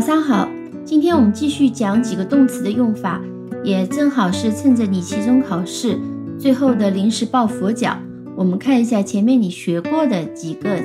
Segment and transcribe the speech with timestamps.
[0.00, 0.48] 早上好，
[0.82, 3.20] 今天我们继续讲几个动词的用法，
[3.62, 6.00] 也正好是趁着你期中考试
[6.40, 8.00] 最后的临时抱佛脚，
[8.34, 10.80] 我们看一下前面你学过的几个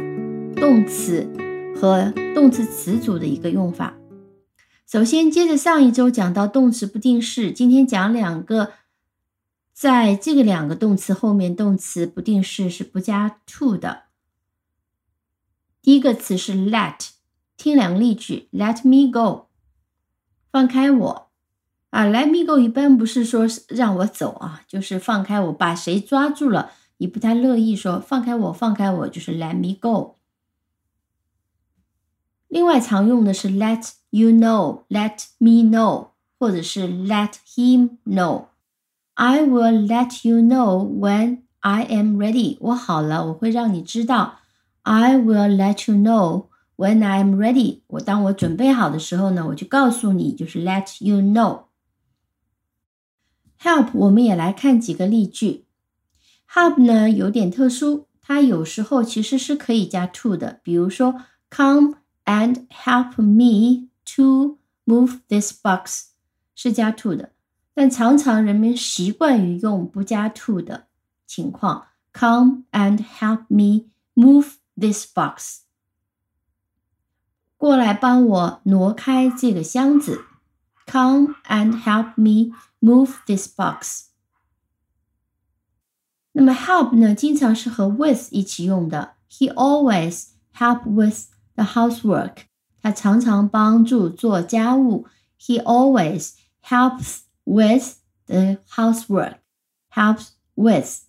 [0.57, 1.25] 动词
[1.79, 3.95] 和动词词组的一个用法。
[4.85, 8.73] 首先，接着上一周讲到动词不定式，今天讲两个，
[9.71, 14.01] 在这个两个动词后面，动词不定式是不加 to 的。
[15.81, 17.14] 第一个词是 let。
[17.57, 19.47] 听两个例句，Let me go，
[20.51, 21.27] 放开我
[21.89, 30.15] 啊！Let me go 一般不是说让我走啊，就是放开我，把谁抓住了，你不太乐意说放开我，放开我，就是 Let me go。
[32.47, 38.45] 另外常用的是 Let you know，Let me know，或者是 Let him know。
[39.15, 42.57] I will let you know when I am ready。
[42.59, 44.39] 我好了，我会让你知道。
[44.83, 46.47] I will let you know。
[46.76, 55.66] When I'm ready，我当我准备好的时候呢，我就告诉你，就是 let you know。Help，我们也来看几个例句。
[56.50, 66.04] Help 呢有点特殊，它有时候其实是可以加 to 的，比如说 Come and help me to move this box
[66.54, 67.32] 是加 to 的，
[67.74, 70.86] 但常常人们习惯于用不加 to 的
[71.26, 75.63] 情况，Come and help me move this box。
[77.64, 80.24] 过来帮我挪开这个箱子。
[80.86, 84.06] Come and help me move this box。
[86.32, 89.16] 那么 help 呢，经常是和 with 一起用的。
[89.30, 92.44] He always help with the housework。
[92.80, 95.06] 他常常帮助做家务。
[95.38, 101.02] He always helps with the housework。Helps with。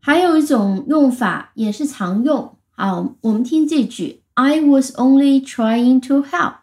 [0.00, 2.57] 还有一种用法也是常用。
[2.79, 6.59] 啊，我们听这句：I was only trying to help，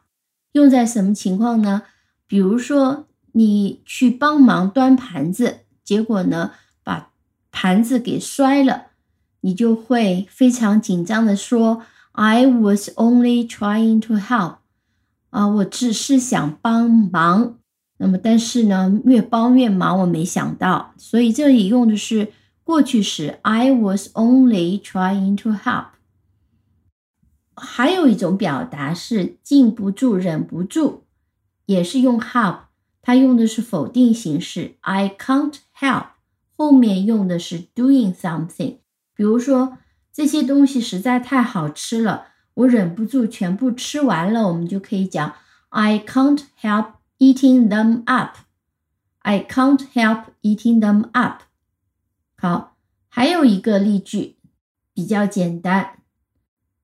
[0.52, 1.82] 用在什么情况呢？
[2.26, 7.10] 比如说，你去帮忙端盘子，结果呢，把
[7.52, 8.86] 盘子给摔了，
[9.42, 11.82] 你就会非常紧张的说
[12.12, 14.54] ：I was only trying to help。
[15.28, 17.58] 啊，我只是想帮忙。
[17.98, 22.32] 那么，但是呢，越帮越忙，我没想到，所以这里用的是
[22.64, 25.88] 过去时：I was only trying to help。
[27.56, 31.00] 还有一种表达是禁不住、忍不住，
[31.64, 32.58] 也是用 help，
[33.00, 36.08] 它用的是否定形式，I can't help，
[36.54, 38.78] 后面用的是 doing something。
[39.14, 39.78] 比如说
[40.12, 45.34] 这些东西实在太好吃了，我忍不住全部吃完了，我们就可以讲
[45.70, 48.36] I can't help eating them up。
[49.20, 51.42] I can't help eating them up。
[52.36, 52.76] 好，
[53.08, 54.36] 还有一个例句
[54.92, 55.95] 比较简单。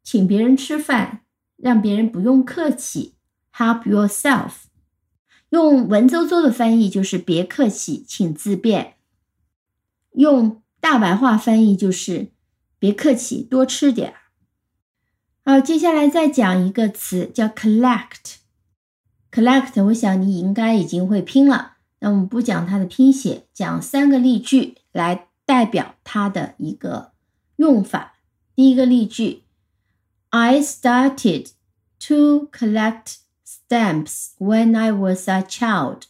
[0.02, 1.22] 请别人吃饭，
[1.56, 3.14] 让别人不用客气。
[3.54, 4.52] Help yourself，
[5.50, 8.94] 用文绉绉的翻译就是别客气，请自便。
[10.12, 12.32] 用大白话翻译就是
[12.78, 14.16] 别客气，多吃点儿。
[15.44, 18.36] 好，接下来再讲一个词叫 collect。
[19.30, 21.76] collect，我想你应该已经会拼了。
[22.00, 27.12] 那我们不讲它的拼写，讲三个例句来代表它的一个
[27.56, 28.14] 用法。
[28.54, 29.42] 第一个例句。
[30.31, 31.51] I started
[32.07, 36.07] to collect stamps when I was a child.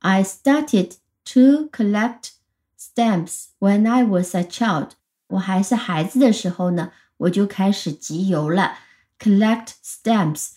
[0.00, 0.96] I started
[1.26, 2.32] to collect
[2.76, 4.90] stamps when I was a child.
[5.28, 8.78] 我还是孩子的时候呢，我就开始集邮了。
[9.18, 10.50] Collect stamps。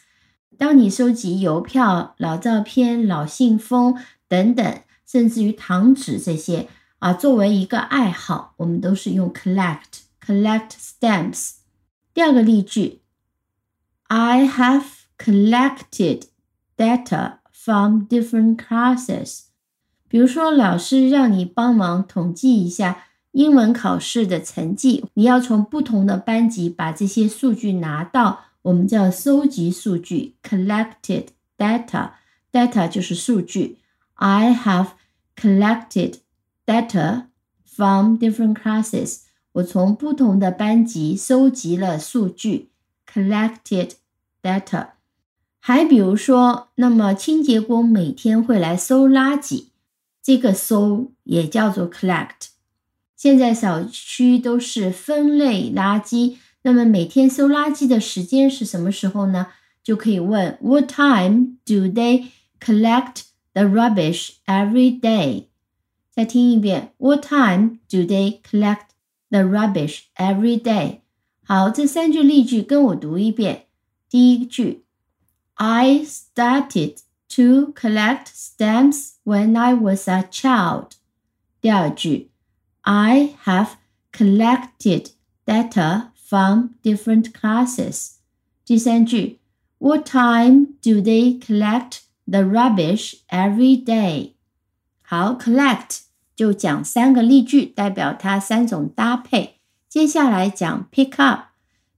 [0.58, 6.68] 当你收集邮票、老照片、老信封等等，甚至于糖纸这些
[7.00, 11.56] 啊，作为一个爱好，我们都是用 collect collect stamps。
[12.13, 13.03] 第二个例句
[14.09, 14.85] ，I have
[15.17, 16.25] collected
[16.77, 19.43] data from different classes。
[20.09, 33.79] 比如说，老师让你帮忙统计一下英文考试的成绩，你要从不同的班级把这些数据拿到，我们叫收集数据，collected data，data 就是数据。
[34.15, 34.89] I have
[35.37, 36.17] collected
[36.67, 37.27] data
[37.65, 39.21] from different classes。
[39.54, 42.70] 我从不同的班级收集了数据，
[43.12, 43.92] collected
[44.42, 44.90] data。
[45.60, 49.70] 还比如说，那么清洁工每天会来收垃圾，
[50.22, 52.50] 这个收也叫做 collect。
[53.16, 59.48] 现在小区都是分类垃圾，那么每天收垃圾的时间是什么时候呢？
[59.82, 62.26] 就可以问 What time do they
[62.60, 63.22] collect
[63.54, 65.46] the rubbish every day？
[66.12, 68.42] 再听一遍，What time do they
[69.30, 71.02] collect？The rubbish every day。
[71.44, 73.68] 好，这三句例句跟我读一遍。
[74.10, 74.86] 第一句，
[75.56, 77.00] I started
[77.36, 80.92] to collect stamps when I was a child。
[81.62, 82.32] 第二句，
[82.82, 83.72] I have
[84.12, 85.12] collected
[85.46, 88.14] data from different classes。
[88.66, 89.40] 第三句，
[89.80, 94.34] What time do they collect the rubbish every day？
[95.02, 96.00] 好，collect
[96.41, 99.57] 就讲三个例句，代表它三种搭配。
[99.91, 101.51] 接下来讲 pick up。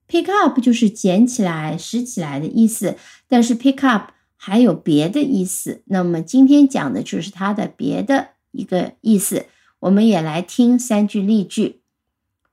[0.08, 2.96] Pick up 就是捡起来、拾起来的意思，
[3.28, 5.84] 但是 pick up 还有别的意思。
[5.84, 9.46] 那么今天讲的就是它的别的一个意思。
[9.78, 11.82] 我们也来听三句例句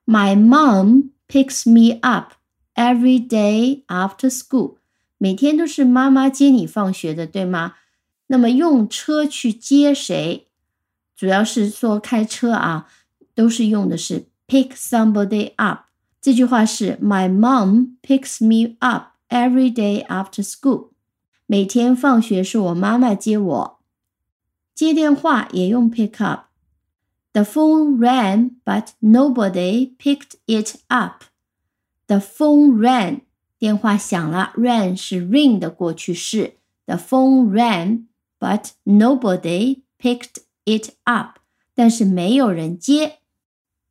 [0.06, 2.33] ：My mom picks me up
[2.75, 4.75] every day after school。
[5.18, 7.74] 每天都是妈妈接你放学的，对吗？
[8.27, 10.45] 那么用车去接谁？
[11.19, 12.88] 主要是说开车啊，
[13.36, 15.80] 都是用的是 pick somebody up。
[16.21, 20.92] 这句话是 My mom picks me up every day after school。
[21.45, 23.80] 每天放学是我妈妈接我。
[24.74, 26.45] 接电话也用 pick up。
[27.33, 31.25] The phone rang, but nobody picked it up.
[32.07, 33.24] The phone rang，
[33.57, 36.56] 电话响了，rang 是 ring 的过去式。
[36.86, 38.06] The phone rang,
[38.39, 41.39] but nobody picked it up。
[41.74, 43.16] 但是没有人接。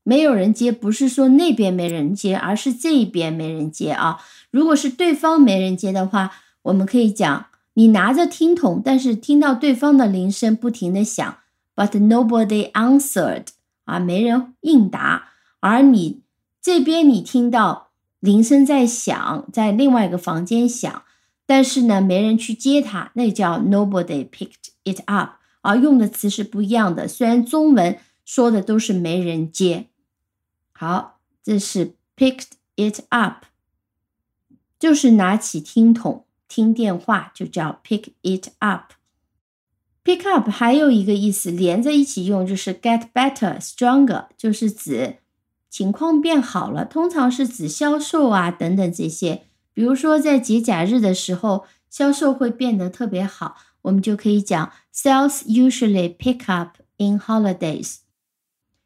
[0.05, 4.19] 没有人接，不是说那边没人接，而是这一边没人接啊。
[4.51, 6.33] 如果是对方没人接的话，
[6.63, 11.37] 我们可以讲你拿着听筒，但是听到对方的铃声不停的响
[11.77, 13.49] ，but nobody answered
[13.85, 15.29] 啊，没人应答。
[15.61, 16.23] 而你
[16.63, 21.03] 这边你听到铃声在响，在另外一个房间响，
[21.45, 25.33] 但是呢没人去接它，那叫 nobody picked it up
[25.63, 27.07] 而，用的词是不一样的。
[27.09, 29.89] 虽然中文说的都是没人接。
[30.73, 33.45] 好，这是 picked it up，
[34.79, 38.93] 就是拿起听筒听电话，就叫 pick it up。
[40.05, 45.19] pick up 还有一个意思，连在一起用就是 get better stronger，就是指
[45.69, 49.43] 情况变好了，通常是指销售啊等等这些。
[49.75, 53.57] 比如说在节假日的时候，销售会变得特别好，
[53.88, 57.98] 我们就可以讲 sales usually pick up in holidays。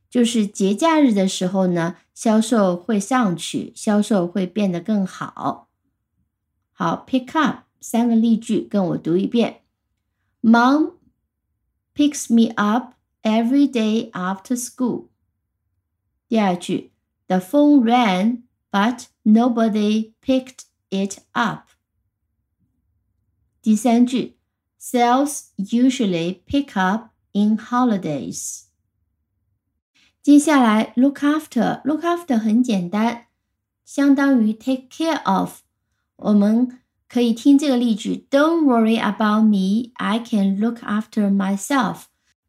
[0.10, 5.70] 就是节假日的时候呢，销售会上去，销售会变得更好。
[6.72, 9.64] 好，pick up 三个例句，跟我读一遍。
[10.42, 10.94] Mom
[11.94, 15.10] picks me up every day after school。
[16.30, 16.92] 第二句，
[17.28, 21.70] The phone rang, but nobody picked it up。
[23.62, 24.38] 第三句
[24.82, 28.64] ，Sales usually pick up in holidays。
[30.22, 33.28] 接下来，look after，look after 很简单，
[33.86, 35.62] 相当于 take care of。
[36.18, 42.04] 我们可以听这个例句：Don't worry about me, I can look after myself。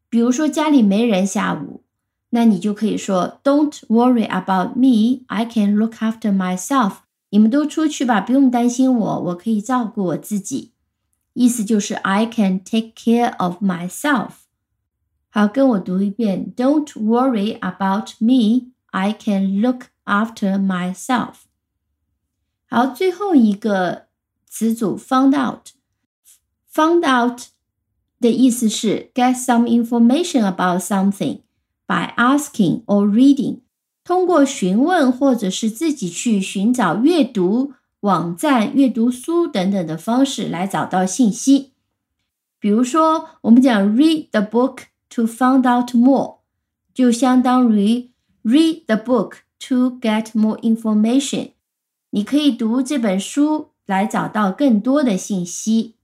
[0.09, 1.83] 比如说家里没人下午，
[2.31, 6.97] 那你就可以说：Don't worry about me, I can look after myself。
[7.29, 10.72] 你们都出去吧，不用担心我，我可以照顾我自己。
[11.33, 14.31] 意思就是 I can take care of myself。
[15.29, 16.53] 好，跟我读一遍。
[16.55, 21.35] Don't worry about me, I can look after myself。
[22.67, 24.07] 好，最后一个
[24.45, 27.47] 词组 found out。found out
[28.19, 31.41] 的意思是 get some information about something
[31.85, 33.61] by asking or reading。
[34.03, 37.73] 通过询问或者是自己去寻找、阅读
[38.04, 41.72] 网站、阅读书等等的方式来找到信息。
[42.58, 44.84] 比如说，我们讲 read the book。
[45.10, 46.38] To find out more，
[46.92, 48.10] 就相当于
[48.42, 51.52] read the book to get more information。
[52.10, 55.94] 你可以读这本书来找到更多的信息。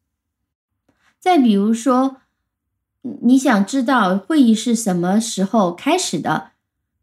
[1.19, 2.19] 再比如说，
[3.23, 6.53] 你想知道会议是什么时候开始的，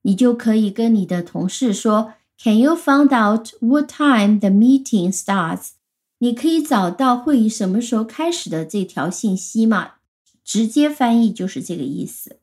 [0.04, 5.72] 你就可以跟你的同事说：“Can you find out what time the meeting starts？”
[6.20, 9.92] 你可以找到会议什么时候开始的这条信息吗？
[10.44, 12.38] 直接翻译就是这个意思。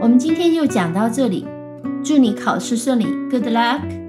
[0.00, 1.46] 我们今天就讲到这里，
[2.04, 4.03] 祝你考试顺利，Good luck。